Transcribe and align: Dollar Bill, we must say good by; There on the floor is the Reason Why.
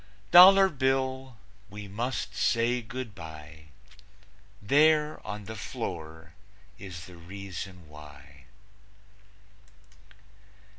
Dollar 0.31 0.67
Bill, 0.67 1.37
we 1.69 1.87
must 1.87 2.35
say 2.35 2.81
good 2.81 3.13
by; 3.13 3.65
There 4.59 5.21
on 5.23 5.43
the 5.45 5.55
floor 5.55 6.33
is 6.79 7.05
the 7.05 7.17
Reason 7.17 7.87
Why. 7.87 8.45